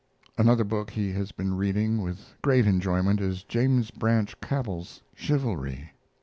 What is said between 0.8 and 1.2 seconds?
he